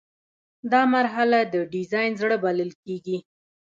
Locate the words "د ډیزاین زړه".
1.53-2.35